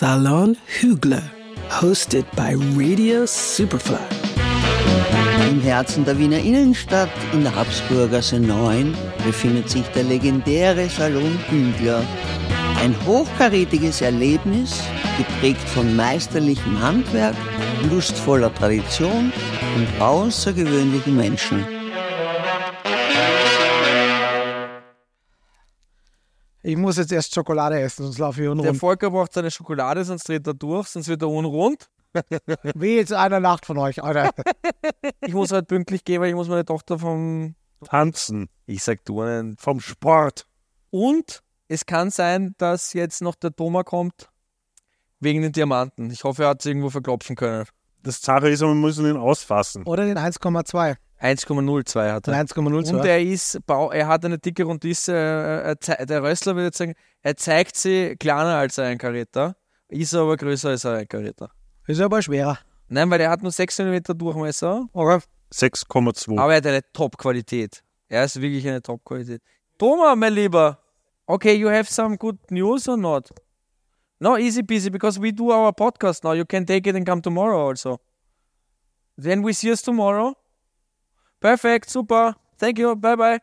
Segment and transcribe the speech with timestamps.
[0.00, 1.22] Salon Hügler,
[1.68, 3.98] hosted by Radio Superfly.
[5.50, 12.02] Im Herzen der Wiener Innenstadt in der Habsburgasse 9 befindet sich der legendäre Salon Hügler.
[12.82, 14.82] Ein hochkarätiges Erlebnis,
[15.18, 17.36] geprägt von meisterlichem Handwerk,
[17.90, 19.30] lustvoller Tradition
[19.76, 21.79] und außergewöhnlichen Menschen.
[26.62, 28.76] Ich muss jetzt erst Schokolade essen, sonst laufe ich Der unrund.
[28.76, 31.88] Volker braucht seine Schokolade, sonst dreht er durch, sonst wird er unrund.
[32.74, 34.30] Wie jetzt einer Nacht von euch, Alter.
[35.22, 37.54] Ich muss halt pünktlich gehen, weil ich muss meine Tochter vom...
[37.84, 39.56] Tanzen, Ich sag Turnen.
[39.58, 40.46] vom Sport.
[40.90, 44.28] Und es kann sein, dass jetzt noch der Thomas kommt
[45.20, 46.10] wegen den Diamanten.
[46.10, 47.64] Ich hoffe, er hat es irgendwo verklopfen können.
[48.02, 49.84] Das Sache ist, wir müssen ihn ausfassen.
[49.84, 50.96] Oder den 1,2.
[51.20, 52.34] 1,02 hat er.
[52.34, 52.94] 1,02.
[52.94, 56.94] Und er ist, er hat eine dicke Rundisse, äh, er der Rössler würde jetzt sagen,
[57.22, 59.54] er zeigt sie kleiner als ein Karäter,
[59.88, 61.50] ist aber größer als ein Karäter.
[61.86, 62.58] Ist aber schwerer.
[62.88, 65.22] Nein, weil er hat nur 6 cm Durchmesser, Okay.
[65.52, 66.38] 6,2.
[66.38, 67.82] aber er hat eine Top-Qualität.
[68.08, 69.42] Er ist wirklich eine Top-Qualität.
[69.78, 70.78] Thomas, mein Lieber,
[71.26, 73.28] okay, you have some good news or not?
[74.20, 76.32] No, easy peasy, because we do our podcast now.
[76.32, 78.00] You can take it and come tomorrow also.
[79.16, 80.34] Then we see us tomorrow.
[81.40, 82.36] Perfekt, super.
[82.58, 83.40] Thank you, bye bye.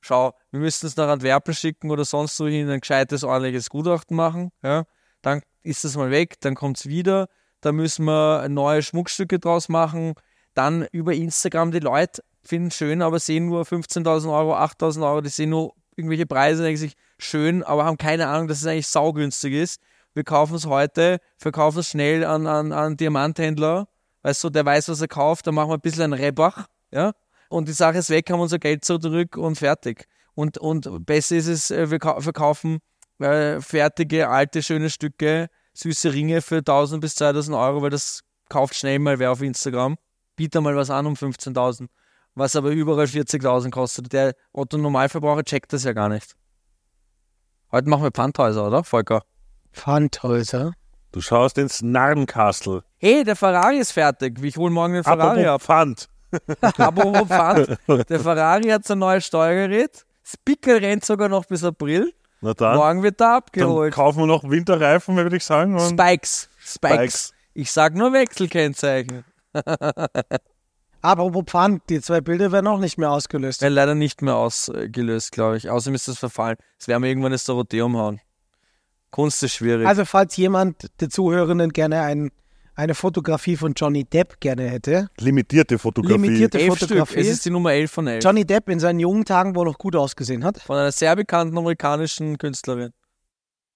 [0.00, 4.52] Schau, wir müssen es nach Antwerpen schicken oder sonst wohin ein gescheites, ordentliches Gutachten machen.
[4.62, 4.84] Ja?
[5.22, 7.28] Dann ist es mal weg, dann kommt es wieder.
[7.62, 10.14] Da müssen wir neue Schmuckstücke draus machen.
[10.52, 15.20] Dann über Instagram, die Leute finden es schön, aber sehen nur 15.000 Euro, 8.000 Euro,
[15.22, 18.86] die sehen nur irgendwelche Preise, denken sich schön, aber haben keine Ahnung, dass es eigentlich
[18.86, 19.80] saugünstig ist.
[20.14, 23.88] Wir kaufen es heute, verkaufen es schnell an, an, an Diamanthändler,
[24.22, 27.12] weißt du, der weiß, was er kauft, dann machen wir ein bisschen einen Rebach, ja,
[27.48, 30.06] und die Sache ist weg, haben unser Geld zurück und fertig.
[30.34, 32.78] Und, und besser ist es, äh, wir kau- verkaufen
[33.20, 38.74] äh, fertige, alte, schöne Stücke, süße Ringe für 1000 bis 2000 Euro, weil das kauft
[38.74, 39.96] schnell mal wer auf Instagram.
[40.34, 41.88] Biete mal was an um 15.000,
[42.36, 44.12] was aber überall 40.000 kostet.
[44.12, 46.36] Der Otto Normalverbraucher checkt das ja gar nicht.
[47.72, 49.22] Heute machen wir Pfandhäuser, oder, Volker?
[49.72, 50.72] Pfandhäuser.
[51.10, 52.82] Du schaust ins Narrenkastel.
[52.98, 54.38] Hey, der Ferrari ist fertig.
[54.42, 55.62] Ich hole morgen den Ferrari ab.
[55.62, 56.08] Pfand.
[56.60, 57.78] Apropos Pfand.
[58.10, 60.04] Der Ferrari hat sein neues Steuergerät.
[60.22, 62.12] Das Pickel rennt sogar noch bis April.
[62.40, 63.94] Na dann, Morgen wird er dann abgeholt.
[63.94, 65.74] kaufen wir noch Winterreifen, würde ich sagen.
[65.78, 66.50] Und Spikes.
[66.58, 66.96] Spikes.
[66.96, 67.32] Spikes.
[67.54, 69.24] Ich sag nur Wechselkennzeichen.
[71.02, 73.62] Apropos Pfand, die zwei Bilder werden auch nicht mehr ausgelöst.
[73.62, 75.70] Wäre leider nicht mehr ausgelöst, glaube ich.
[75.70, 76.56] Außerdem ist das verfallen.
[76.78, 78.20] Es werden wir irgendwann das Dorothee umhauen.
[79.10, 79.86] Kunst ist schwierig.
[79.86, 82.30] Also falls jemand der Zuhörenden gerne ein,
[82.74, 85.08] eine Fotografie von Johnny Depp gerne hätte.
[85.18, 86.20] limitierte Fotografie.
[86.20, 86.88] Limitierte elf Stück.
[86.88, 87.20] Fotografie.
[87.20, 88.24] Es ist die Nummer 11 von 11.
[88.24, 90.60] Johnny Depp in seinen jungen Tagen, wo er noch gut ausgesehen hat.
[90.60, 92.90] Von einer sehr bekannten amerikanischen Künstlerin.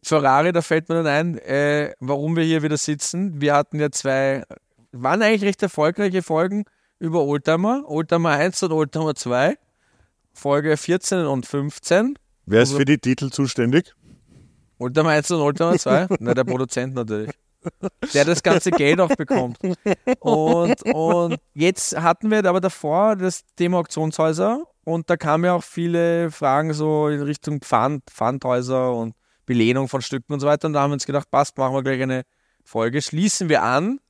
[0.03, 3.41] Ferrari, da fällt mir dann ein, äh, warum wir hier wieder sitzen.
[3.41, 4.45] Wir hatten ja zwei,
[4.93, 6.65] waren eigentlich recht erfolgreiche Folgen
[7.01, 7.83] über Oldtimer.
[7.87, 9.59] Oldtimer 1 und Oldtimer 2.
[10.33, 12.17] Folge 14 und 15.
[12.47, 13.95] Wer ist für die Titel zuständig?
[14.79, 16.07] Oldtimer 1 und Oldtimer 2?
[16.21, 17.33] Na, der Produzent natürlich.
[18.15, 19.59] Der das ganze Geld auch bekommt.
[20.21, 25.63] Und, und jetzt hatten wir aber davor das Thema Auktionshäuser und da kamen ja auch
[25.63, 30.69] viele Fragen so in Richtung Pfand, Pfandhäuser und Belehnung von Stücken und so weiter.
[30.69, 32.23] Und da haben wir uns gedacht, passt, machen wir gleich eine
[32.65, 33.03] Folge.
[33.03, 34.01] Schließen wir an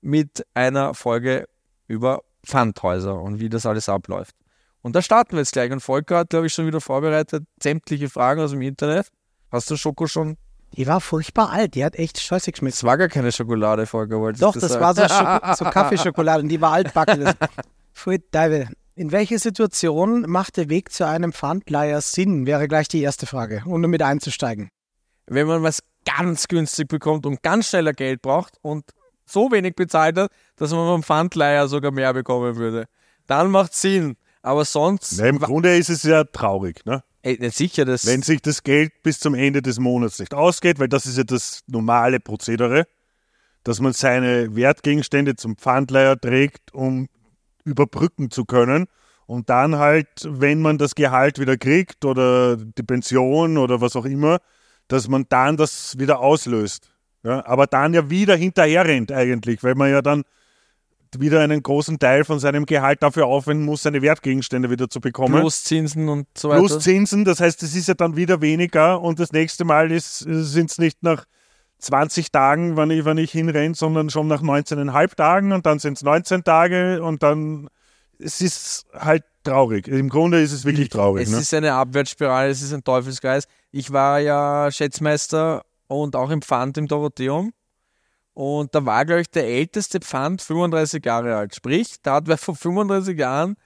[0.00, 1.46] mit einer Folge
[1.92, 4.34] über Pfandhäuser und wie das alles abläuft.
[4.80, 5.70] Und da starten wir jetzt gleich.
[5.70, 9.08] Und Volker hat, glaube ich, schon wieder vorbereitet, sämtliche Fragen aus dem Internet.
[9.50, 10.36] Hast du Schoko schon?
[10.72, 12.74] Die war furchtbar alt, die hat echt scheiße geschmeckt.
[12.76, 14.82] Es war gar keine Schokolade, Volker, wollte Doch, das sagen.
[14.82, 17.20] war so, Schoko so Kaffeeschokolade und die war altbacken.
[17.24, 17.36] Das-
[17.94, 18.18] Pfui.
[18.94, 23.62] In welcher Situation macht der Weg zu einem Pfandleiher Sinn, wäre gleich die erste Frage,
[23.66, 24.68] um damit einzusteigen.
[25.26, 28.84] Wenn man was ganz günstig bekommt und ganz schneller Geld braucht und
[29.32, 32.86] so wenig bezahlt hat, dass man beim Pfandleiher sogar mehr bekommen würde,
[33.26, 34.16] dann macht Sinn.
[34.42, 37.02] Aber sonst, Na, Im Grunde ist es ja traurig, ne?
[37.22, 40.78] ey, nicht sicher, das wenn sich das Geld bis zum Ende des Monats nicht ausgeht,
[40.78, 42.86] weil das ist ja das normale Prozedere,
[43.64, 47.08] dass man seine Wertgegenstände zum Pfandleiher trägt, um
[47.64, 48.86] überbrücken zu können.
[49.26, 54.04] Und dann halt, wenn man das Gehalt wieder kriegt oder die Pension oder was auch
[54.04, 54.40] immer,
[54.88, 56.91] dass man dann das wieder auslöst.
[57.24, 60.24] Ja, aber dann ja wieder hinterher rennt eigentlich, weil man ja dann
[61.18, 65.38] wieder einen großen Teil von seinem Gehalt dafür aufwenden muss, seine Wertgegenstände wieder zu bekommen.
[65.40, 66.60] plus Zinsen und so weiter.
[66.60, 70.70] Plus Zinsen, das heißt, es ist ja dann wieder weniger und das nächste Mal sind
[70.70, 71.24] es nicht nach
[71.80, 75.98] 20 Tagen, wann ich, wann ich hinrenne, sondern schon nach 19,5 Tagen und dann sind
[75.98, 77.68] es 19 Tage und dann,
[78.18, 79.88] es ist halt traurig.
[79.88, 81.24] Im Grunde ist es wirklich traurig.
[81.24, 81.38] Es Ne?
[81.40, 83.44] ist eine Abwärtsspirale, es ist ein Teufelskreis.
[83.70, 85.62] Ich war ja Schätzmeister
[86.00, 87.52] und auch im Pfand im Dorotheum.
[88.34, 91.54] Und da war, glaube ich, der älteste Pfand 35 Jahre alt.
[91.54, 93.56] Sprich, da hat wer vor 35 Jahren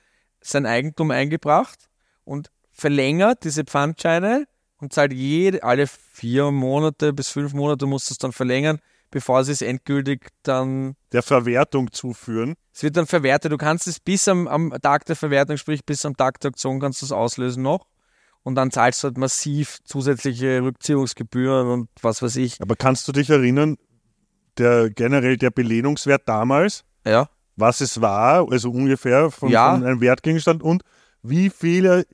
[0.40, 1.88] sein Eigentum eingebracht
[2.24, 4.46] und verlängert diese Pfandscheine
[4.78, 8.80] und zahlt jede, alle vier Monate bis fünf Monate muss es dann verlängern,
[9.10, 12.54] bevor sie es endgültig dann, Der Verwertung zuführen.
[12.74, 13.52] es wird dann verwertet.
[13.52, 16.80] Du kannst es bis am, am Tag der Verwertung, sprich bis am Tag der Auktion
[16.80, 17.86] kannst du es auslösen noch.
[18.46, 22.60] Und dann zahlst du halt massiv zusätzliche Rückziehungsgebühren und was weiß ich.
[22.62, 23.76] Aber kannst du dich erinnern,
[24.56, 27.28] der generell der Belehnungswert damals, Ja.
[27.56, 29.72] was es war, also ungefähr von, Ja.
[29.74, 30.82] von einem Wertgegenstand und
[31.22, 32.04] wie viel er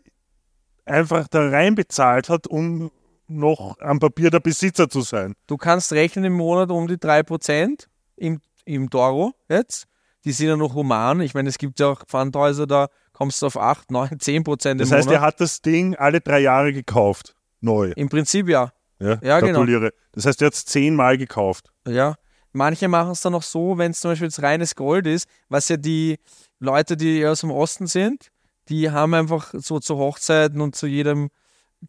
[0.86, 2.90] einfach da reinbezahlt hat, um
[3.28, 5.34] noch am Papier der Besitzer zu sein.
[5.46, 9.84] Du kannst rechnen im Monat um die 3% im, im Toro jetzt.
[10.24, 11.20] Die sind ja noch human.
[11.20, 12.88] Ich meine, es gibt ja auch Pfandhäuser, da
[13.22, 15.20] kommst du auf 8, 9, 10 Prozent im Das heißt, Monat.
[15.20, 17.36] er hat das Ding alle drei Jahre gekauft.
[17.60, 17.92] Neu.
[17.94, 18.72] Im Prinzip ja.
[18.98, 19.52] Ja, Ja, genau.
[19.60, 19.92] gratuliere.
[20.10, 21.70] Das heißt, er hat es zehnmal gekauft.
[21.86, 22.16] Ja.
[22.52, 25.68] Manche machen es dann noch so, wenn es zum Beispiel jetzt reines Gold ist, was
[25.68, 26.18] ja die
[26.58, 28.30] Leute, die aus dem Osten sind,
[28.68, 31.30] die haben einfach so zu Hochzeiten und zu jedem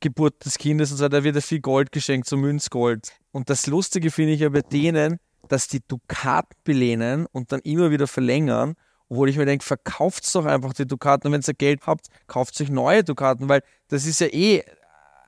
[0.01, 3.11] Geburt des Kindes und so, da wird ja viel Gold geschenkt, so Münzgold.
[3.31, 7.89] Und das Lustige finde ich ja bei denen, dass die Dukaten belehnen und dann immer
[7.89, 8.75] wieder verlängern,
[9.13, 12.59] obwohl ich mir denke, verkauft doch einfach die Dukaten und wenn ihr Geld habt, kauft
[12.59, 14.63] euch neue Dukaten, weil das ist ja eh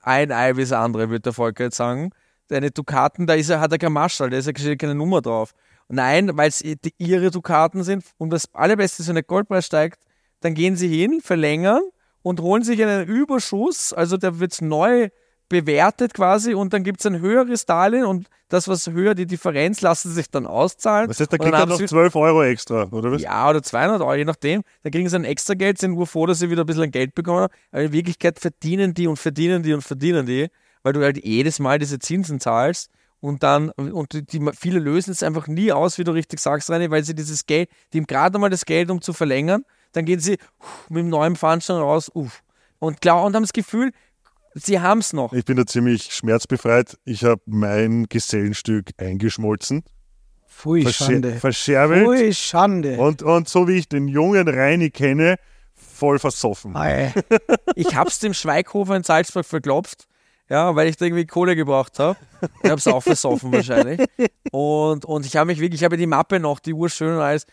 [0.02, 2.10] ein Ei wie das andere, würde der Volker jetzt sagen.
[2.48, 5.54] Deine Dukaten, da ist er, hat er kein Marschall, da ist ja keine Nummer drauf.
[5.88, 6.64] Nein, weil es
[6.98, 10.00] ihre Dukaten sind und das Allerbeste ist, wenn der Goldpreis steigt,
[10.40, 11.84] dann gehen sie hin, verlängern
[12.24, 15.10] und holen sich einen Überschuss, also der wird neu
[15.50, 19.82] bewertet quasi und dann gibt es ein höheres Darlehen und das, was höher, die Differenz,
[19.82, 21.08] lassen sich dann auszahlen.
[21.08, 23.22] Das heißt, da kriegt er haben noch sie- 12 Euro extra, oder was?
[23.22, 24.62] ja, oder 200 Euro, je nachdem.
[24.84, 27.16] Dann kriegen sie ein extra Geld, sind nur froh, dass sie wieder ein bisschen Geld
[27.16, 27.48] bekommen.
[27.72, 30.48] Aber in Wirklichkeit verdienen die und verdienen die und verdienen die,
[30.84, 32.90] weil du halt jedes Mal diese Zinsen zahlst.
[33.20, 36.70] Und dann, und die, die, viele lösen es einfach nie aus, wie du richtig sagst,
[36.70, 39.64] René, weil sie dieses Geld, die haben gerade mal das Geld, um zu verlängern,
[39.94, 42.44] dann gehen sie uff, mit dem neuen Pfandschein raus, uff.
[42.78, 43.92] Und klar, und haben das Gefühl,
[44.56, 45.34] sie haben es noch.
[45.34, 46.98] Ich bin da ziemlich schmerzbefreit.
[47.06, 49.84] Ich habe mein Gesellenstück eingeschmolzen,
[50.48, 51.32] Pfui, verscher Schande.
[51.34, 52.98] verscherbelt Pfui, Schande.
[52.98, 55.36] und, und so wie ich den jungen Reini kenne,
[55.74, 56.76] voll versoffen.
[56.76, 57.14] Ei.
[57.76, 60.08] Ich hab's dem Schweighofer in Salzburg verklopft,
[60.50, 62.18] ja, weil ich da irgendwie Kohle gebraucht habe.
[62.64, 64.00] Ich hab's auch versoffen wahrscheinlich.
[64.52, 67.22] Und, und ich habe mich wirklich, ich habe die Mappe noch, die Uhr schön und
[67.22, 67.46] alles.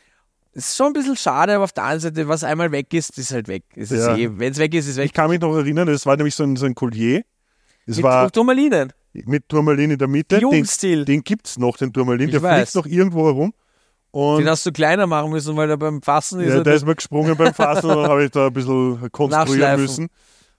[0.54, 3.16] Es ist schon ein bisschen schade, aber auf der anderen Seite, was einmal weg ist,
[3.18, 3.64] ist halt weg.
[3.74, 4.16] Es Ja.
[4.16, 5.06] eh, wenn es weg ist, ist es weg.
[5.06, 7.22] Ich kann mich noch erinnern, es war nämlich so ein, so ein Collier.
[7.86, 8.92] Es Mit war Turmalinen.
[9.12, 10.36] mit Turmalin in der Mitte.
[10.36, 11.04] Den, Jugendstil.
[11.04, 12.28] den gibt es noch, den Turmalin.
[12.28, 12.70] Ich Der weiß.
[12.70, 13.54] fliegt noch irgendwo herum.
[14.10, 16.50] Und Den hast du kleiner machen müssen, weil er beim Fassen ist.
[16.50, 19.10] ja, er der ist mir gesprungen beim Fassen und dann habe ich da ein bisschen
[19.10, 20.08] konstruieren müssen.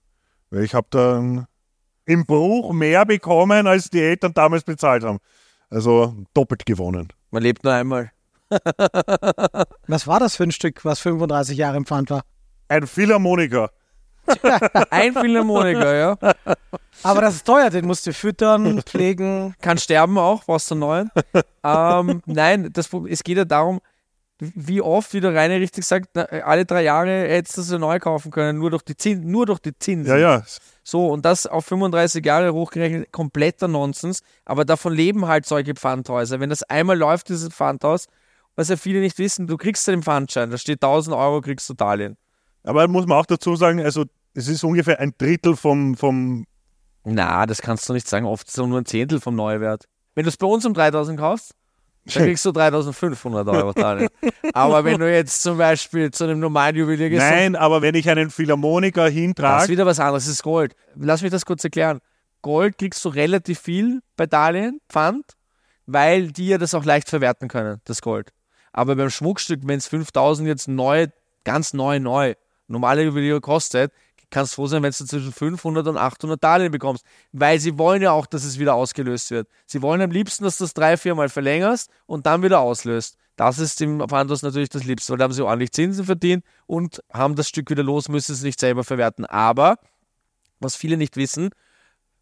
[0.51, 1.47] Weil ich habe dann
[2.05, 5.19] im Bruch mehr bekommen, als die Eltern damals bezahlt haben.
[5.71, 7.09] Also doppelt gewonnen.
[7.31, 8.11] Man lebt nur einmal.
[9.87, 12.23] Was war das für ein Stück, was 35 Jahre im Pfand war?
[12.67, 13.71] Ein Philharmoniker.
[14.91, 16.17] Ein Philharmoniker, ja.
[17.03, 19.55] Aber das ist teuer, den musst du füttern, pflegen.
[19.61, 21.11] kann sterben auch, brauchst du einen neuen.
[21.65, 23.81] ähm, nein, das, es geht ja darum,
[24.41, 28.31] wie oft, wie der Rainer richtig sagt, alle drei Jahre hättest du sie neu kaufen
[28.31, 29.31] können, nur durch die Zinsen.
[29.31, 30.11] Nur durch die Zinsen.
[30.11, 30.43] Ja, ja.
[30.83, 34.23] So, und das auf 35 Jahre hochgerechnet, kompletter Nonsens.
[34.45, 36.41] Aber davon leben halt solche Pfandhäuser.
[36.41, 38.07] Wenn das einmal läuft, dieses Pfandhaus,
[38.57, 41.69] was ja viele nicht wissen, du kriegst ja den Pfandschein, da steht 1000 Euro, kriegst
[41.69, 42.17] du Darlehen.
[42.65, 46.47] Aber muss man auch dazu sagen, also es ist ungefähr ein Drittel vom, vom
[47.05, 48.27] Na, das kannst du nicht sagen.
[48.27, 49.85] Oft ist es nur ein Zehntel vom Neuwert.
[50.15, 51.55] Wenn du es bei uns um 3000 kaufst,
[52.05, 54.09] dann kriegst du 3500 Euro Darlehen.
[54.55, 58.09] Aber wenn du jetzt zum Beispiel zu einem normalen Juwelier gehst, Nein, aber wenn ich
[58.09, 60.75] einen Philharmoniker das ist hintrage, wieder was anderes, das ist Gold.
[60.97, 62.01] Lass mich das kurz erklären.
[62.43, 65.37] Gold kriegst du relativ viel bei Darlehen, Pfand,
[65.87, 68.31] weil die ja das auch leicht verwerten können, das Gold.
[68.73, 71.09] Aber beim Schmuckstück, wenn es 5000 jetzt neu,
[71.45, 72.35] ganz neu, neu,
[72.71, 73.93] normale Juwelier kostet,
[74.31, 77.05] kannst froh sein, wenn du zwischen 500 und 800 Darlehen bekommst.
[77.33, 79.49] Weil sie wollen ja auch, dass es wieder ausgelöst wird.
[79.67, 83.17] Sie wollen am liebsten, dass du das drei, vier Mal verlängerst und dann wieder auslöst.
[83.37, 87.03] Das ist dem Pfandhaus natürlich das Liebste, weil da haben sie ordentlich Zinsen verdient und
[87.13, 89.25] haben das Stück wieder los, müssen es nicht selber verwerten.
[89.25, 89.79] Aber,
[90.59, 91.51] was viele nicht wissen,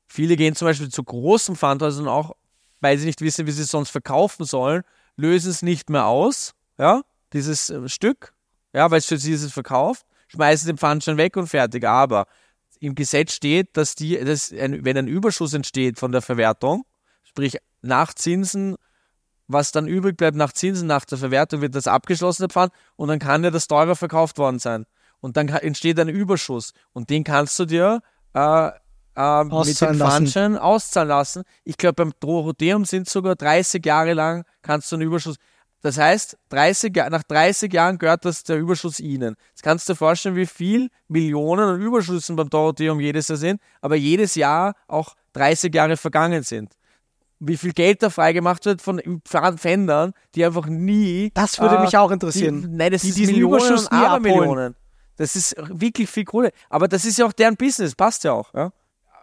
[0.07, 2.37] viele gehen zum Beispiel zu großen Pfandhäusern auch,
[2.81, 4.83] weil sie nicht wissen, wie sie es sonst verkaufen sollen,
[5.17, 7.03] lösen es nicht mehr aus, ja,
[7.33, 8.33] dieses äh, Stück,
[8.73, 11.85] ja, weil es für sie ist es verkauft, schmeißen den Pfandschein weg und fertig.
[11.85, 12.27] Aber
[12.81, 16.85] im Gesetz steht, dass die, dass ein, wenn ein Überschuss entsteht von der Verwertung,
[17.25, 18.77] sprich nach Zinsen,
[19.49, 23.09] was dann übrig bleibt nach Zinsen, nach der Verwertung, wird das abgeschlossen, der Pfand, und
[23.09, 24.85] dann kann ja das teurer verkauft worden sein.
[25.21, 26.73] Und dann entsteht ein Überschuss.
[26.93, 28.03] Und den kannst du dir
[28.35, 28.71] äh,
[29.19, 29.97] äh, mit dem.
[29.97, 31.43] Pfandschein auszahlen lassen.
[31.65, 35.37] Ich glaube, beim Dorotheum sind sogar 30 Jahre lang kannst du einen Überschuss.
[35.81, 39.37] Das heißt, 30, Ja- nach 30 Jahren gehört das der Überschuss Ihnen.
[39.51, 43.61] Jetzt kannst du dir vorstellen, wie viel Millionen an Überschüssen beim Dorotheum jedes Jahr sind,
[43.81, 46.73] aber jedes Jahr auch 30 Jahre vergangen sind.
[47.41, 51.31] Wie viel Geld da freigemacht wird von Pfändern, die einfach nie.
[51.35, 52.67] Das würde äh, mich auch die, interessieren.
[52.73, 53.93] nein, das die ist Millionen Überschuss und.
[53.93, 54.75] Abermillionen.
[55.17, 56.51] Das ist wirklich viel Kohle.
[56.69, 58.53] Aber das ist ja auch deren Business, passt ja auch.
[58.55, 58.73] Ja?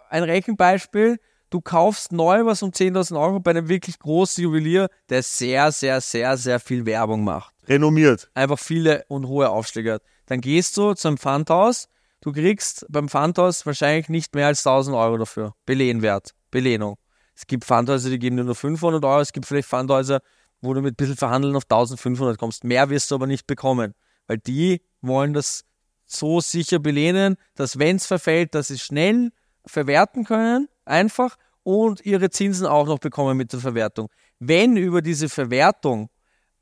[0.10, 1.18] Ein Rechenbeispiel,
[1.50, 6.02] du kaufst neu was um 10.000 Euro bei einem wirklich großen Juwelier, der sehr, sehr,
[6.02, 7.54] sehr, sehr viel Werbung macht.
[7.68, 8.30] Renommiert.
[8.34, 10.04] Einfach viele und hohe Aufschläge hat.
[10.28, 11.88] Dann gehst du zum Pfandhaus,
[12.22, 15.54] du kriegst beim Pfandhaus wahrscheinlich nicht mehr als 1000 Euro dafür.
[15.66, 16.98] Belehnwert, Belehnung.
[17.36, 20.22] Es gibt Pfandhäuser, die geben dir nur 500 Euro, es gibt vielleicht Pfandhäuser,
[20.62, 22.64] wo du mit ein bisschen Verhandeln auf 1500 kommst.
[22.64, 23.94] Mehr wirst du aber nicht bekommen,
[24.28, 25.66] weil die wollen das
[26.06, 29.32] so sicher belehnen, dass wenn es verfällt, dass sie schnell
[29.66, 34.10] verwerten können, einfach, und ihre Zinsen auch noch bekommen mit der Verwertung.
[34.40, 36.10] Wenn über diese Verwertung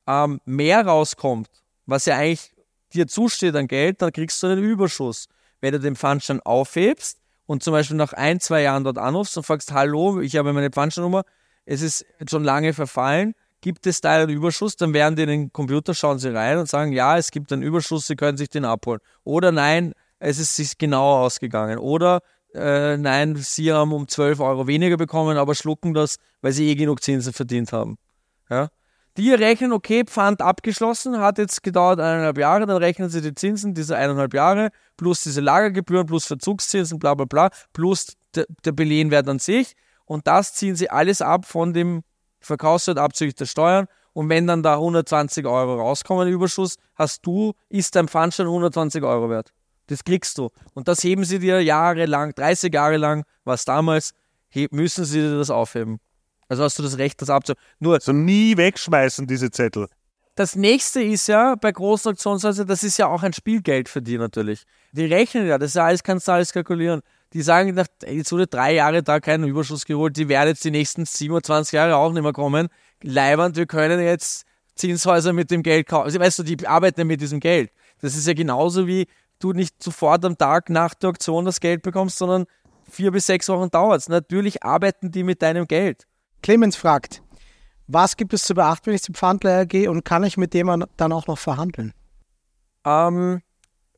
[0.08, 1.50] ähm, mehr rauskommt,
[1.86, 2.54] was ja eigentlich
[2.94, 5.28] dir zusteht an Geld, dann kriegst du einen Überschuss.
[5.60, 9.44] Wenn du den Pfandschein aufhebst und zum Beispiel nach ein, zwei Jahren dort anrufst und
[9.44, 11.24] fragst, hallo, ich habe meine Pfandscheinnummer,
[11.66, 15.54] es ist schon lange verfallen, gibt es da einen Überschuss, dann werden die in den
[15.54, 18.64] Computer, schauen sie rein und sagen, ja, es gibt einen Überschuss, sie können sich den
[18.64, 19.00] abholen.
[19.26, 21.78] Oder nein, es ist sich genauer ausgegangen.
[21.78, 22.22] Oder
[22.54, 26.76] äh, nein, sie haben um 12 Euro weniger bekommen, aber schlucken das, weil sie eh
[26.76, 27.98] genug Zinsen verdient haben.
[28.50, 28.70] Ja?
[29.18, 33.74] Die rechnen, okay, Pfand abgeschlossen, hat jetzt gedauert eineinhalb Jahre, dann rechnen sie die Zinsen
[33.74, 39.28] dieser eineinhalb Jahre, plus diese Lagergebühren, plus Verzugszinsen, bla bla bla, plus der, der Belehnwert
[39.30, 39.76] an sich.
[40.06, 42.04] Und das ziehen sie alles ab von dem
[42.40, 43.88] Verkaufswert abzüglich der Steuern.
[44.14, 49.30] Und wenn dann da 120 Euro rauskommen, Überschuss, hast du, ist dein Pfandschein 120 Euro
[49.30, 49.54] wert.
[49.88, 50.50] Das kriegst du.
[50.74, 54.14] Und das heben sie dir jahrelang, 30 Jahre lang, was damals,
[54.72, 56.00] müssen sie dir das aufheben.
[56.48, 57.54] Also hast du das Recht, das abzu.
[57.80, 59.88] Nur Also nie wegschmeißen, diese Zettel.
[60.36, 64.18] das nächste ist ja bei großen Auktionshäusern, das ist ja auch ein Spielgeld für die
[64.18, 64.64] natürlich.
[64.92, 67.02] Die rechnen ja, das ist ja alles, kannst du alles kalkulieren.
[67.34, 70.72] Die sagen, nach, jetzt wurde drei Jahre da kein Überschuss geholt, die werden jetzt die
[70.72, 72.68] nächsten 27 Jahre auch nicht mehr kommen.
[73.02, 76.06] Leiband, wir können jetzt Zinshäuser mit dem Geld kaufen.
[76.06, 77.72] Also, weißt du, die arbeiten ja mit diesem Geld.
[78.02, 79.08] Das ist ja genauso wie
[79.44, 82.46] du nicht sofort am Tag nach der Auktion das Geld bekommst, sondern
[82.90, 84.10] vier bis sechs Wochen dauert es.
[84.10, 86.06] Natürlich arbeiten die mit deinem Geld.
[86.42, 87.22] Clemens fragt,
[87.88, 90.86] was gibt es zu beachten, wenn ich zum Pfandleiher gehe und kann ich mit dem
[90.98, 91.94] dann auch noch verhandeln?
[92.86, 93.42] Ähm,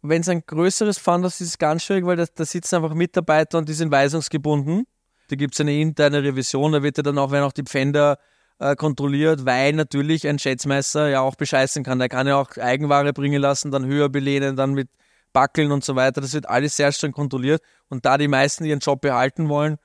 [0.01, 2.93] wenn es ein größeres Fundhaus ist, ist es ganz schwierig, weil da, da sitzen einfach
[2.93, 4.85] Mitarbeiter und die sind weisungsgebunden.
[5.29, 8.19] Da gibt es eine interne Revision, da wird ja dann auch, wenn auch die Pfänder
[8.59, 11.99] äh, kontrolliert, weil natürlich ein Schätzmeister ja auch bescheißen kann.
[11.99, 14.89] Der kann ja auch Eigenware bringen lassen, dann höher belehnen, dann mit
[15.35, 16.21] Backeln und so weiter.
[16.21, 17.61] Das wird alles sehr streng kontrolliert.
[17.89, 19.75] Und da die meisten ihren Job behalten wollen,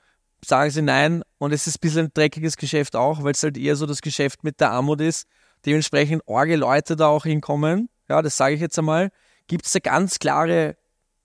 [0.45, 1.25] sagen sie nein.
[1.38, 4.00] Und es ist ein bisschen ein dreckiges Geschäft auch, weil es halt eher so das
[4.00, 5.26] Geschäft mit der Armut ist.
[5.66, 7.88] Dementsprechend orge Leute da auch hinkommen.
[8.09, 9.11] Ja, das sage ich jetzt einmal.
[9.49, 10.76] Gibt es da ganz klare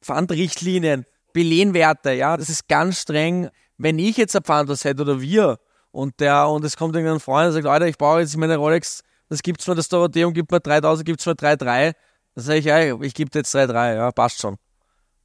[0.01, 3.49] Pfandrichtlinien, Belehnwerte, ja, das ist ganz streng.
[3.77, 5.59] Wenn ich jetzt ein Pfandhaus hätte oder wir
[5.91, 9.01] und der und es kommt irgendein Freund und sagt, Alter, ich brauche jetzt meine Rolex,
[9.29, 11.93] das gibt's nur, das Dorotheum gibt mir 3000, gibt's nur 3,3.
[12.35, 14.57] Dann sage ich, ja, ich gebe jetzt 3,3, ja, passt schon.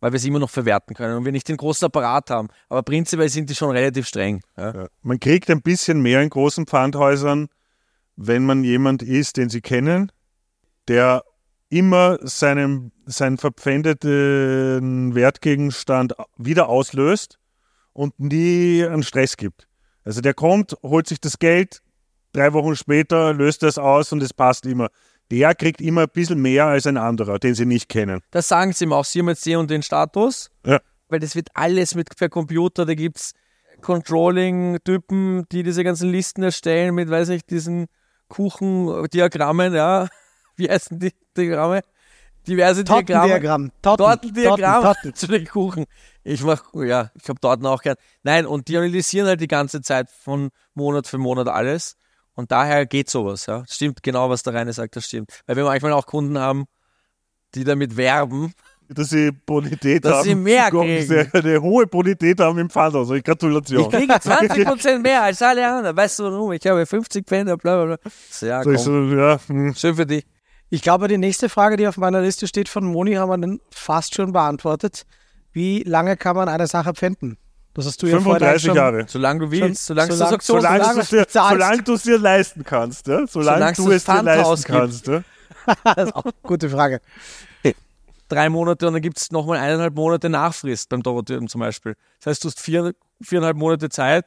[0.00, 2.48] Weil wir es immer noch verwerten können und wir nicht den großen Apparat haben.
[2.68, 4.40] Aber prinzipiell sind die schon relativ streng.
[4.56, 4.74] Ja.
[4.74, 4.86] Ja.
[5.02, 7.48] Man kriegt ein bisschen mehr in großen Pfandhäusern,
[8.16, 10.10] wenn man jemand ist, den sie kennen,
[10.88, 11.24] der
[11.68, 17.38] immer seinen, seinen verpfändeten Wertgegenstand wieder auslöst
[17.92, 19.68] und nie einen Stress gibt.
[20.04, 21.82] Also der kommt, holt sich das Geld,
[22.32, 24.88] drei Wochen später löst es aus und es passt immer.
[25.30, 28.20] Der kriegt immer ein bisschen mehr als ein anderer, den sie nicht kennen.
[28.30, 29.04] Das sagen sie ihm auch.
[29.04, 30.50] Sie haben jetzt den und den Status.
[30.66, 30.80] Ja.
[31.08, 32.84] Weil das wird alles mit per Computer.
[32.84, 33.32] Da gibt es
[33.80, 37.86] Controlling-Typen, die diese ganzen Listen erstellen mit, weiß ich, diesen
[38.28, 40.08] Kuchendiagrammen, ja.
[40.56, 41.82] Wie heißen die Diagramme?
[42.46, 43.04] Diverse Diagramme.
[43.04, 43.72] Tortendiagramm.
[43.82, 45.14] Torten, Tortendiagramm Torten, Torten.
[45.14, 45.84] zu den Kuchen.
[46.24, 47.96] Ich mach, ja, ich habe Torten auch gern.
[48.22, 51.96] Nein, und die analysieren halt die ganze Zeit von Monat für Monat alles.
[52.34, 53.64] Und daher geht sowas, ja.
[53.68, 55.40] Stimmt genau, was der Reine sagt, das stimmt.
[55.46, 56.64] Weil wir manchmal auch Kunden haben,
[57.54, 58.54] die damit werben,
[58.88, 60.24] Dass sie Bonität Dass haben.
[60.24, 61.06] sie mehr Gott, kriegen.
[61.06, 63.10] sehr- Eine hohe Bonität haben im Pfandhaus.
[63.10, 63.82] Also Gratulation.
[63.82, 65.96] Ich kriege 20% mehr als alle anderen.
[65.96, 66.52] Weißt du warum?
[66.52, 68.10] Ich habe 50 Pfänder, bla bla bla.
[68.48, 69.74] Ja, So, ich so, ja, hm.
[69.74, 70.24] Schön für dich.
[70.70, 73.60] Ich glaube, die nächste Frage, die auf meiner Liste steht von Moni, haben wir dann
[73.72, 75.04] fast schon beantwortet.
[75.52, 77.36] Wie lange kann man eine Sache pfänden?
[77.80, 79.04] Das hast du ja vorhin 35 schon, Jahre.
[79.08, 81.94] Solange du willst, solange, solange- du so Solange, solange du es dir, es solange du
[81.94, 83.26] es dir leisten kannst, ja?
[83.26, 85.06] solange, du es es dir leisten kannst.
[85.06, 85.22] Ja?
[85.84, 87.00] das ist auch eine gute Frage.
[88.28, 91.96] drei Monate und dann gibt es nochmal eineinhalb Monate Nachfrist beim Dorotheum zum Beispiel.
[92.18, 94.26] Das heißt, du hast vier, viereinhalb Monate Zeit,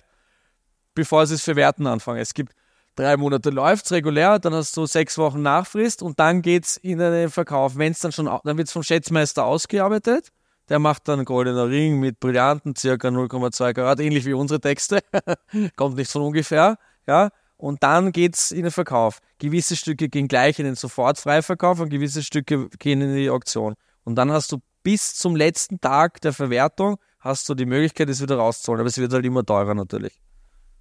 [0.95, 2.21] bevor sie es verwerten anfangen.
[2.21, 2.53] Es gibt
[2.95, 6.97] drei Monate läuft regulär, dann hast du sechs Wochen Nachfrist und dann geht es in
[6.97, 7.77] den Verkauf.
[7.77, 10.31] Wenn es dann schon, dann wird es vom Schätzmeister ausgearbeitet.
[10.73, 15.01] Der macht dann einen goldenen Ring mit Brillanten, circa 0,2 Karat, ähnlich wie unsere Texte.
[15.75, 17.29] Kommt nicht von ungefähr, ja.
[17.57, 19.19] Und dann geht es in den Verkauf.
[19.37, 23.75] Gewisse Stücke gehen gleich in den Sofortfreiverkauf und gewisse Stücke gehen in die Auktion.
[24.03, 28.19] Und dann hast du bis zum letzten Tag der Verwertung hast du die Möglichkeit, es
[28.19, 28.79] wieder rauszuholen.
[28.79, 30.19] Aber es wird halt immer teurer natürlich.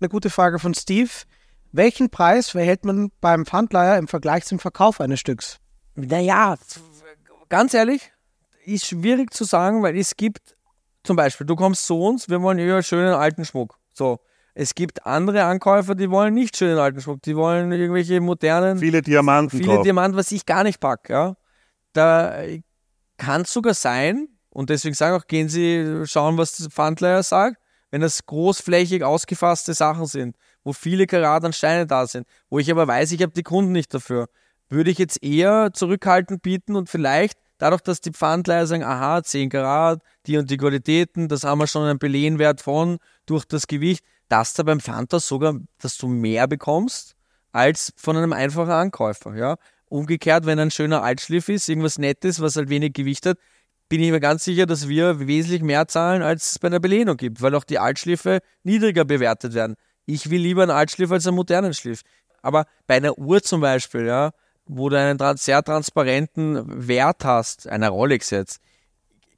[0.00, 1.10] Eine gute Frage von Steve.
[1.70, 5.58] Welchen Preis verhält man beim Pfandleiher im Vergleich zum Verkauf eines Stücks?
[5.96, 6.56] Naja,
[7.50, 8.10] ganz ehrlich,
[8.64, 10.56] ist schwierig zu sagen, weil es gibt
[11.04, 13.78] zum Beispiel, du kommst zu uns, wir wollen eher schönen alten Schmuck.
[13.92, 14.20] So.
[14.54, 19.00] Es gibt andere Ankäufer, die wollen nicht schönen alten Schmuck, die wollen irgendwelche modernen, Viele
[19.00, 19.82] Diamanten viele drauf.
[19.82, 21.08] Diamanten, was ich gar nicht pack.
[21.08, 21.36] Ja.
[21.94, 22.42] Da
[23.16, 27.22] kann es sogar sein, und deswegen sage ich auch, gehen Sie schauen, was der Pfandleiher
[27.22, 27.56] sagt,
[27.90, 32.70] wenn das großflächig ausgefasste Sachen sind, wo viele Karat an Steine da sind, wo ich
[32.70, 34.28] aber weiß, ich habe die Kunden nicht dafür,
[34.68, 39.50] würde ich jetzt eher zurückhaltend bieten und vielleicht dadurch, dass die Pfandleiher sagen, aha, 10
[39.50, 44.04] Karat, die und die Qualitäten, das haben wir schon einen Belehnwert von durch das Gewicht,
[44.28, 47.14] dass da beim Pfandhaus sogar, dass du mehr bekommst
[47.52, 49.36] als von einem einfachen Ankäufer.
[49.36, 49.56] Ja?
[49.86, 53.38] Umgekehrt, wenn ein schöner Altschliff ist, irgendwas Nettes, was halt wenig Gewicht hat,
[53.90, 57.18] bin ich mir ganz sicher, dass wir wesentlich mehr zahlen, als es bei einer Belehnung
[57.18, 59.76] gibt, weil auch die Altschliffe niedriger bewertet werden.
[60.06, 62.00] Ich will lieber einen Altschliff als einen modernen Schliff.
[62.40, 64.30] Aber bei einer Uhr zum Beispiel, ja,
[64.76, 68.60] wo du einen sehr transparenten Wert hast, einer Rolex jetzt,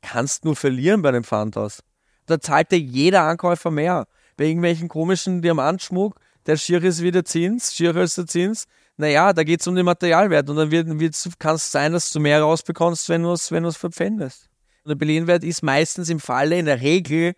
[0.02, 1.82] kannst nur verlieren bei einem Pfandhaus.
[2.26, 4.06] Da zahlt dir jeder Ankäufer mehr.
[4.36, 8.66] Bei irgendwelchen komischen Diamantschmuck, der schier ist wie der Zins, schierer als der Zins.
[8.96, 10.70] Naja, da geht es um den Materialwert und dann
[11.38, 14.48] kann es sein, dass du mehr rausbekommst, wenn du es wenn verpfändest.
[14.84, 17.34] Und der Belehnwert ist meistens im Falle, in der Regel,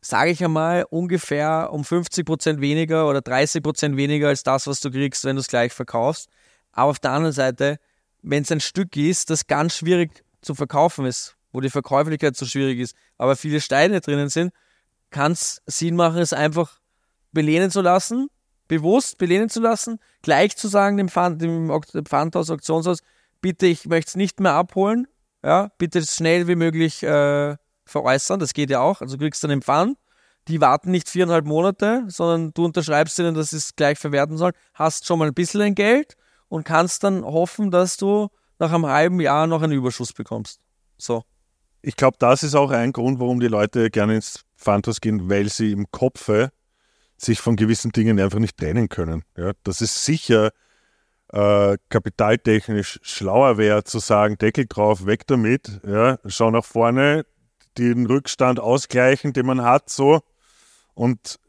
[0.00, 5.24] sage ich einmal, ungefähr um 50% weniger oder 30% weniger als das, was du kriegst,
[5.24, 6.28] wenn du es gleich verkaufst.
[6.74, 7.78] Aber auf der anderen Seite,
[8.22, 12.46] wenn es ein Stück ist, das ganz schwierig zu verkaufen ist, wo die Verkäuflichkeit so
[12.46, 14.52] schwierig ist, aber viele Steine drinnen sind,
[15.10, 16.80] kann es Sinn machen, es einfach
[17.32, 18.28] belehnen zu lassen,
[18.66, 21.70] bewusst belehnen zu lassen, gleich zu sagen dem, Pfand, dem
[22.04, 22.98] Pfandhaus, Auktionshaus,
[23.40, 25.06] bitte, ich möchte es nicht mehr abholen,
[25.44, 29.50] ja, bitte schnell wie möglich äh, veräußern, das geht ja auch, also du kriegst dann
[29.50, 29.96] den Pfand,
[30.48, 34.54] die warten nicht viereinhalb Monate, sondern du unterschreibst ihnen, dass sie es gleich verwerten sollen,
[34.74, 36.16] hast schon mal ein bisschen ein Geld
[36.54, 38.28] und kannst dann hoffen, dass du
[38.60, 40.60] nach einem halben Jahr noch einen Überschuss bekommst.
[40.96, 41.24] So.
[41.82, 45.48] Ich glaube, das ist auch ein Grund, warum die Leute gerne ins Pfandhaus gehen, weil
[45.48, 46.52] sie im Kopfe
[47.16, 49.24] sich von gewissen Dingen einfach nicht trennen können.
[49.36, 50.52] Ja, dass es sicher
[51.32, 57.26] äh, kapitaltechnisch schlauer wäre, zu sagen, Deckel drauf, weg damit, ja, schau nach vorne,
[57.78, 60.20] den Rückstand ausgleichen, den man hat, so
[60.94, 61.40] und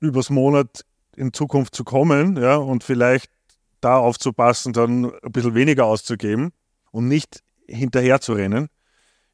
[0.00, 3.30] äh, übers Monat in Zukunft zu kommen, ja, und vielleicht
[3.80, 6.52] da aufzupassen, dann ein bisschen weniger auszugeben
[6.90, 8.68] und nicht hinterher zu rennen,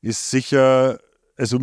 [0.01, 0.99] ist sicher,
[1.37, 1.59] also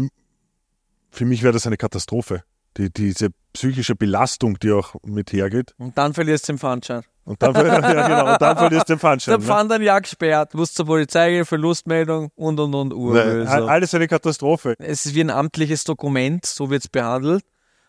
[1.11, 2.43] für mich wäre das eine Katastrophe.
[2.77, 5.73] Die, diese psychische Belastung, die auch mit hergeht.
[5.77, 7.01] Und dann verlierst du den Pfandschein.
[7.25, 9.39] Und dann, ja, genau, und dann verlierst du den Der Pfandschein.
[9.39, 9.45] Ne?
[9.45, 13.49] Pfand ein Jahr gesperrt, musst zur Polizei gehen, Verlustmeldung und und und Ne, Urböse.
[13.49, 14.75] alles eine Katastrophe.
[14.77, 17.43] Es ist wie ein amtliches Dokument, so wird es behandelt.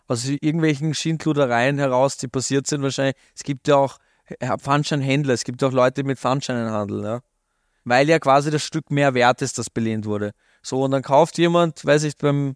[0.07, 3.15] Aus irgendwelchen Schindludereien heraus, die passiert sind wahrscheinlich.
[3.35, 3.97] Es gibt ja auch
[4.57, 7.19] Pfandscheinhändler, es gibt auch Leute mit Pfandscheinen handeln, ja.
[7.83, 10.31] Weil ja quasi das Stück mehr wert ist, das belehnt wurde.
[10.61, 12.55] So, und dann kauft jemand, weiß ich, beim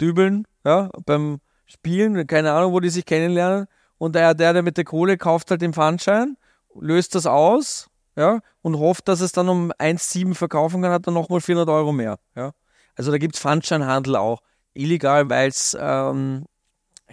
[0.00, 4.76] Dübeln, ja, beim Spielen, keine Ahnung, wo die sich kennenlernen, und der, der, der mit
[4.76, 6.36] der Kohle kauft halt den Pfandschein,
[6.78, 11.14] löst das aus, ja, und hofft, dass es dann um 1,7 verkaufen kann, hat dann
[11.14, 12.52] nochmal 400 Euro mehr, ja.
[12.96, 14.42] Also da gibt es Pfandscheinhandel auch.
[14.74, 16.44] Illegal, weil es ähm,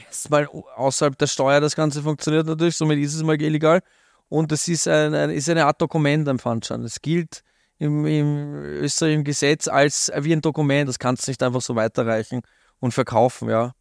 [0.05, 3.81] erstmal außerhalb der Steuer das Ganze funktioniert natürlich, somit ist es mal illegal.
[4.29, 6.83] Und das ist, ein, ein, ist eine Art Dokument, ein Pfandschein.
[6.83, 7.43] Das gilt
[7.79, 10.89] im, im österreichischen Gesetz als wie ein Dokument.
[10.89, 12.41] Das kannst du nicht einfach so weiterreichen
[12.79, 13.73] und verkaufen, ja.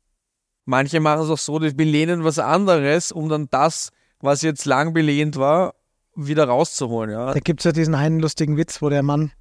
[0.65, 4.95] Manche machen es auch so, die belehnen was anderes, um dann das, was jetzt lang
[4.95, 5.75] belehnt war,
[6.17, 7.33] wieder rauszuholen, ja.
[7.33, 9.33] Da gibt es ja diesen einen lustigen Witz, wo der Mann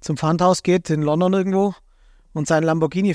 [0.00, 1.74] zum Pfandhaus geht, in London irgendwo,
[2.32, 3.14] und seinen Lamborghini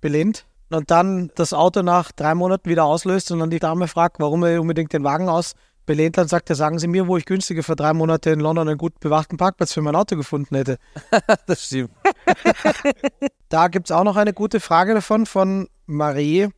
[0.00, 4.20] belehnt und dann das Auto nach drei Monaten wieder auslöst und dann die Dame fragt,
[4.20, 5.54] warum er unbedingt den Wagen aus
[5.86, 8.68] belehnt hat, sagt er, sagen Sie mir, wo ich günstiger für drei Monate in London
[8.68, 10.78] einen gut bewachten Parkplatz für mein Auto gefunden hätte.
[11.46, 11.90] Das stimmt.
[13.48, 16.48] Da gibt es auch noch eine gute Frage davon von Marie.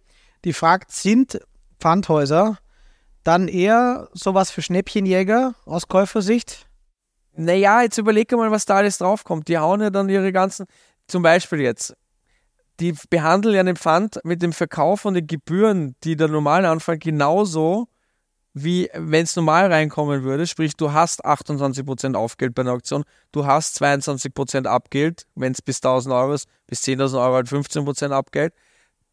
[0.45, 1.41] Die fragt, sind
[1.79, 2.59] Pfandhäuser
[3.23, 6.67] dann eher sowas für Schnäppchenjäger aus Käufersicht?
[7.35, 9.49] Naja, jetzt überleg mal, was da alles draufkommt.
[9.49, 10.67] Die hauen ja dann ihre ganzen,
[11.07, 11.95] zum Beispiel jetzt,
[12.81, 16.99] die behandeln ja den Pfand mit dem Verkauf und den Gebühren, die der normalen anfallen,
[16.99, 17.89] genauso
[18.59, 20.47] wie wenn es normal reinkommen würde.
[20.47, 25.77] Sprich, du hast 28% Aufgeld bei einer Auktion, du hast 22% Abgeld, wenn es bis
[25.77, 28.55] 1000 Euro ist, bis 10.000 Euro halt 15% Abgeld.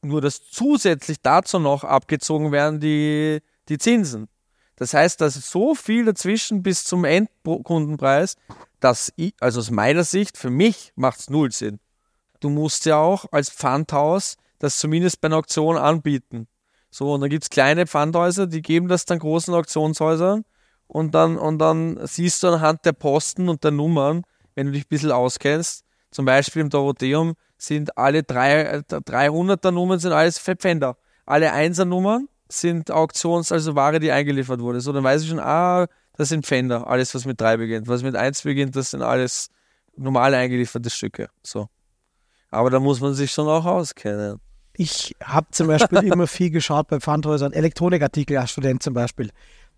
[0.02, 4.30] Nur dass zusätzlich dazu noch abgezogen werden die, die Zinsen.
[4.78, 8.36] Das heißt, dass so viel dazwischen bis zum Endkundenpreis,
[8.80, 11.80] dass ich, also aus meiner Sicht, für mich macht es null Sinn.
[12.44, 16.48] Du musst ja auch als Pfandhaus das zumindest bei einer Auktion anbieten.
[16.90, 20.44] So, und dann gibt es kleine Pfandhäuser, die geben das dann großen Auktionshäusern
[20.88, 24.24] und dann, und dann siehst du anhand der Posten und der Nummern,
[24.56, 30.00] wenn du dich ein bisschen auskennst, zum Beispiel im Dorotheum sind alle drei, 300er Nummern
[30.00, 30.98] sind alles Verpfänder.
[31.26, 34.82] Alle 1er Nummern sind Auktions, also Ware, die eingeliefert wurde.
[34.82, 37.88] So, dann weiß ich schon, ah, das sind Pfänder, alles, was mit 3 beginnt.
[37.88, 39.50] Was mit 1 beginnt, das sind alles
[39.96, 41.30] normal eingelieferte Stücke.
[41.42, 41.70] So.
[42.54, 44.40] Aber da muss man sich schon auch auskennen.
[44.76, 49.30] Ich habe zum Beispiel immer viel geschaut bei Pfandhäusern, Elektronikartikel als Student zum Beispiel.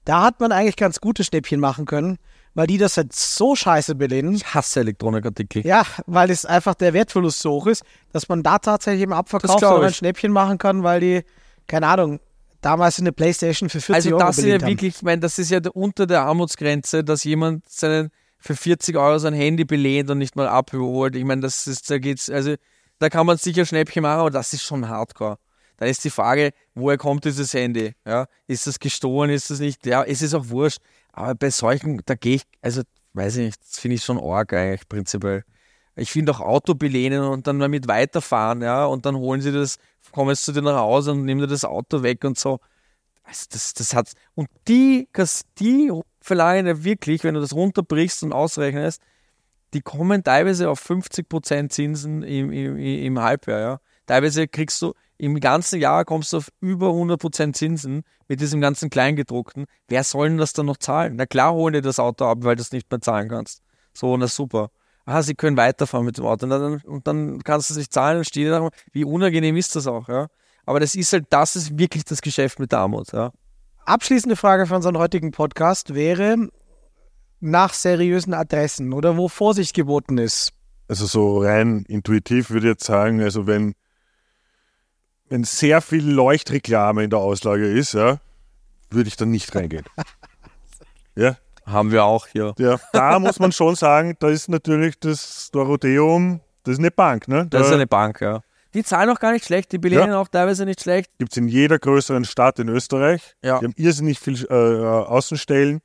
[0.04, 2.18] Da hat man eigentlich ganz gute Schnäppchen machen können,
[2.54, 4.36] weil die das halt so scheiße belehnen.
[4.36, 5.66] Ich hasse Elektronikartikel.
[5.66, 9.60] Ja, weil es einfach der Wertverlust so hoch ist, dass man da tatsächlich im Abverkauf
[9.60, 9.94] so ein.
[9.94, 11.24] Schnäppchen machen kann, weil die,
[11.68, 12.20] keine Ahnung,
[12.62, 15.50] damals eine Playstation für 40 Also Euro das ist ja wirklich, ich meine, das ist
[15.50, 18.12] ja unter der Armutsgrenze, dass jemand seinen
[18.46, 21.16] für 40 Euro sein Handy belehnt und nicht mal abholt.
[21.16, 22.54] Ich meine, das ist, da geht's, also
[23.00, 25.40] da kann man sicher Schnäppchen machen, aber das ist schon Hardcore.
[25.78, 27.96] Da ist die Frage, woher kommt dieses Handy?
[28.06, 29.86] Ja, ist das gestohlen, ist das nicht?
[29.88, 30.78] Ja, es ist auch wurscht.
[31.12, 34.54] Aber bei solchen, da gehe ich, also weiß ich nicht, das finde ich schon arg
[34.54, 35.44] eigentlich prinzipiell.
[35.96, 39.78] Ich finde auch Auto belehnen und dann damit weiterfahren, ja, und dann holen sie das,
[40.12, 42.60] kommen jetzt zu dir nach Hause und nehmen dir das Auto weg und so.
[43.24, 45.10] Also das, das hat und die,
[45.58, 45.92] die
[46.26, 49.02] verleihen ja wirklich, wenn du das runterbrichst und ausrechnest,
[49.74, 53.60] die kommen teilweise auf 50% Zinsen im, im, im Halbjahr.
[53.60, 53.80] Ja.
[54.08, 58.90] Teilweise kriegst du im ganzen Jahr kommst du auf über 100% Zinsen mit diesem ganzen
[58.90, 59.66] Kleingedruckten.
[59.88, 61.16] Wer soll denn das dann noch zahlen?
[61.16, 63.62] Na klar holen die das Auto ab, weil du es nicht mehr zahlen kannst.
[63.94, 64.72] So, na super.
[65.06, 66.46] Ah, sie können weiterfahren mit dem Auto.
[66.46, 69.76] Und dann, und dann kannst du es nicht zahlen und steht da, wie unangenehm ist
[69.76, 70.28] das auch, ja.
[70.66, 73.32] Aber das ist halt, das ist wirklich das Geschäft mit der Armut, ja.
[73.86, 76.50] Abschließende Frage für unseren heutigen Podcast wäre
[77.40, 80.54] nach seriösen Adressen oder wo Vorsicht geboten ist.
[80.88, 83.76] Also so rein intuitiv würde ich jetzt sagen, also wenn,
[85.30, 88.18] wenn sehr viel Leuchtreklame in der Auslage ist, ja,
[88.90, 89.86] würde ich dann nicht reingehen.
[91.16, 92.56] ja, Haben wir auch hier.
[92.58, 97.28] ja, da muss man schon sagen, da ist natürlich das Dorotheum, das ist eine Bank,
[97.28, 97.46] ne?
[97.48, 98.42] Das ist Da eine Bank, ja.
[98.76, 101.10] Die zahlen auch gar nicht schlecht, die belehnen auch teilweise nicht schlecht.
[101.18, 103.36] gibt es in jeder größeren Stadt in Österreich.
[103.42, 103.60] Ja.
[103.60, 105.80] Die haben irrsinnig viel äh, Außenstellen.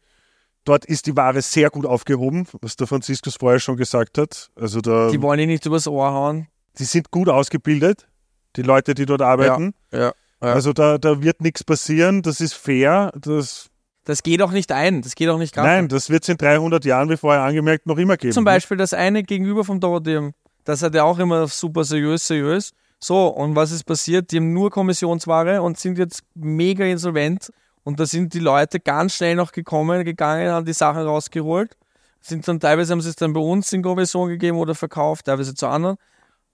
[0.64, 4.50] Dort ist die Ware sehr gut aufgehoben, was der Franziskus vorher schon gesagt hat.
[4.56, 6.48] Also da, Die die, wollen ihn nicht übers Ohr hauen.
[6.74, 8.08] sind gut ausgebildet,
[8.56, 9.72] die Leute, die dort arbeiten.
[9.92, 9.98] Ja.
[10.00, 10.12] ja.
[10.40, 13.12] Also da, da wird nichts passieren, das ist fair.
[13.14, 13.70] Das,
[14.04, 16.84] Das geht auch nicht ein, das geht auch nicht nein, das wird es in 300
[16.84, 18.32] Jahren, wie vorher angemerkt, noch immer geben.
[18.32, 20.32] Zum Beispiel das eine gegenüber vom Dorotheum.
[20.64, 22.72] Das hat ja auch immer super seriös, seriös.
[22.98, 24.30] So, und was ist passiert?
[24.30, 27.50] Die haben nur Kommissionsware und sind jetzt mega insolvent.
[27.82, 31.76] Und da sind die Leute ganz schnell noch gekommen, gegangen, haben die Sachen rausgeholt.
[32.20, 35.54] Sind dann teilweise haben sie es dann bei uns in Kommission gegeben oder verkauft, teilweise
[35.54, 35.96] zu anderen.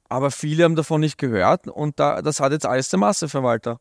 [0.08, 3.80] Aber viele haben davon nicht gehört und da, das hat jetzt alles der Masseverwalter.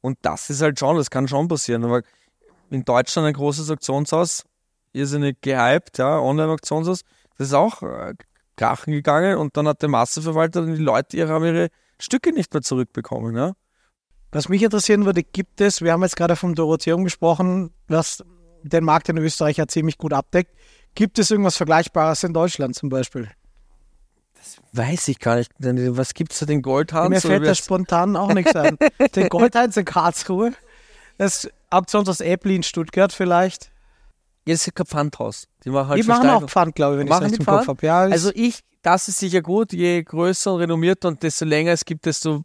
[0.00, 1.84] Und das ist halt schon, das kann schon passieren.
[1.84, 2.02] Aber
[2.70, 4.44] in Deutschland ein großes Auktionshaus,
[4.92, 7.02] irrsinnig gehypt, ja, Online-Auktionshaus,
[7.36, 8.14] das ist auch äh,
[8.56, 12.52] krachen gegangen und dann hat der Masseverwalter dann die Leute ihre, haben ihre Stücke nicht
[12.52, 13.36] mehr zurückbekommen.
[13.36, 13.52] Ja?
[14.30, 18.24] Was mich interessieren würde, gibt es, wir haben jetzt gerade vom Dorotheum gesprochen, was
[18.62, 20.52] den Markt in Österreich ja ziemlich gut abdeckt.
[20.94, 23.30] Gibt es irgendwas Vergleichbares in Deutschland zum Beispiel?
[24.72, 25.52] Weiß ich gar nicht.
[25.58, 27.10] Was gibt es da, den Goldhans?
[27.10, 28.76] Mir fällt da spontan auch nichts ein.
[29.14, 30.52] Den Goldheinz in Karlsruhe,
[31.16, 33.70] das Auktionshaus Äppli in Stuttgart vielleicht.
[34.46, 35.46] Ja, das ist kein Pfandhaus.
[35.64, 36.46] Die machen halt Die machen auch.
[36.48, 37.86] Pfand, glaube ich, wenn ich es die im Kopf habe.
[37.86, 41.84] Ja, Also ich, das ist sicher gut, je größer und renommierter und desto länger es
[41.84, 42.42] gibt, desto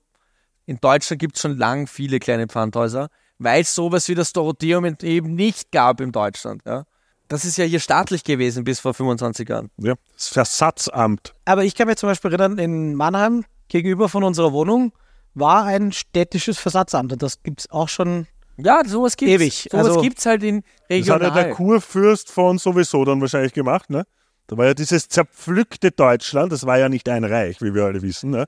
[0.65, 3.07] in Deutschland gibt es schon lang viele kleine Pfandhäuser,
[3.39, 6.62] weil es sowas wie das Dorotheum eben nicht gab in Deutschland.
[6.65, 6.83] Ja?
[7.29, 9.71] Das ist ja hier staatlich gewesen bis vor 25 Jahren.
[9.77, 11.33] Ja, das Versatzamt.
[11.45, 14.93] aber ich kann mich zum Beispiel erinnern, in Mannheim gegenüber von unserer Wohnung
[15.33, 18.27] war ein städtisches Versatzamt und das gibt es auch schon.
[18.58, 19.34] Ja, sowas gibt's.
[19.36, 19.67] Ewig.
[19.72, 21.52] Sowas Also- gibt's halt in Das hat ja der regional.
[21.52, 24.06] Kurfürst von sowieso dann wahrscheinlich gemacht, ne?
[24.48, 28.02] Da war ja dieses zerpflückte Deutschland, das war ja nicht ein Reich, wie wir alle
[28.02, 28.46] wissen, ne?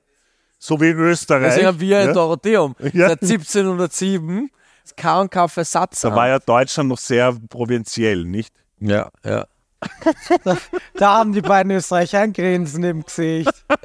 [0.62, 1.44] so wie Österreich.
[1.48, 2.12] Deswegen haben wir ein ja?
[2.12, 3.08] Dorotheum Ja.
[3.08, 4.50] seit 1707.
[4.82, 6.00] Das K&K Versatz.
[6.00, 8.54] Da war ja Deutschland noch sehr provinziell, nicht?
[8.78, 9.46] ja, ja.
[10.94, 13.50] Da haben die beiden Österreicher ein Grinsen im Gesicht.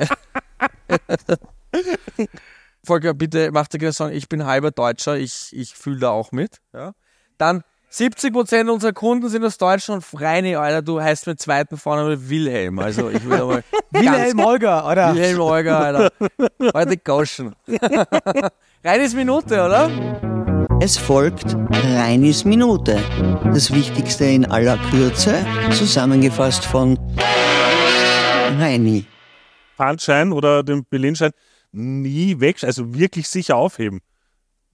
[2.86, 6.32] Volker, bitte mach dir keine Sorgen, ich bin halber Deutscher, ich, ich fühle da auch
[6.32, 6.60] mit.
[6.74, 6.94] Ja.
[7.38, 10.04] Dann 70% unserer Kunden sind aus Deutschland.
[10.14, 12.80] Reine, Alter, du heißt mit zweiten Vornamen Wilhelm.
[12.80, 15.16] Also ich will aber Wilhelm Holger, oder?
[15.16, 16.12] Wilhelm Olga, Alter.
[16.74, 17.56] Heute Gauschen.
[18.84, 19.90] Reines Minute, oder?
[20.82, 22.98] Es folgt Reinis Minute.
[23.46, 27.00] Das Wichtigste in aller Kürze, zusammengefasst von
[28.60, 29.06] Reini.
[29.78, 31.32] Pfandschein oder den Berlinschein
[31.76, 34.02] nie weg, also wirklich sicher aufheben.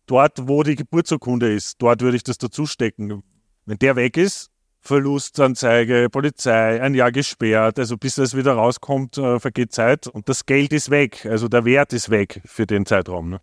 [0.05, 3.23] Dort, wo die Geburtsurkunde ist, dort würde ich das dazu stecken.
[3.65, 4.51] Wenn der weg ist,
[4.83, 10.47] Verlustanzeige, Polizei, ein Jahr gesperrt, also bis das wieder rauskommt, äh, vergeht Zeit und das
[10.47, 13.29] Geld ist weg, also der Wert ist weg für den Zeitraum.
[13.29, 13.41] Ne?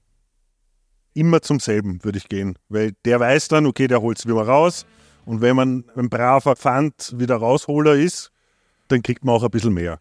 [1.14, 4.42] Immer zum selben würde ich gehen, weil der weiß dann, okay, der holt es wieder
[4.42, 4.85] raus
[5.27, 8.33] und wenn man ein braver Pfand wieder Rausholer ist,
[8.88, 10.01] dann kriegt man auch ein bisschen mehr.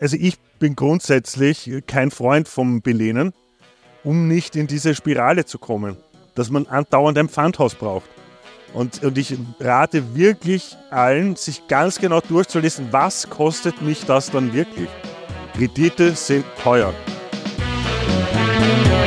[0.00, 3.34] Also ich bin grundsätzlich kein Freund vom Belehnen,
[4.02, 5.98] um nicht in diese Spirale zu kommen,
[6.34, 8.08] dass man andauernd ein Pfandhaus braucht.
[8.72, 14.54] Und, und ich rate wirklich allen, sich ganz genau durchzulesen, was kostet mich das dann
[14.54, 14.88] wirklich.
[15.54, 16.94] Kredite sind teuer.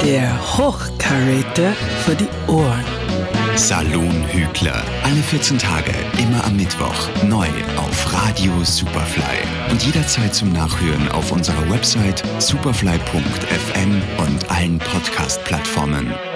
[0.03, 1.71] Der Hochkaräter
[2.05, 3.02] für die Ohren.
[3.55, 4.83] Saloon Hügler.
[5.03, 7.09] Alle 14 Tage, immer am Mittwoch.
[7.27, 9.23] Neu auf Radio Superfly.
[9.69, 16.32] Und jederzeit zum Nachhören auf unserer Website superfly.fm und allen Podcast-Plattformen.